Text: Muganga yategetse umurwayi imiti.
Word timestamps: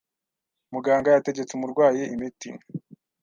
Muganga 0.73 1.09
yategetse 1.15 1.51
umurwayi 1.53 2.01
imiti. 2.15 2.49